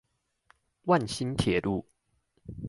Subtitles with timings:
[0.85, 1.85] 萬新鐵路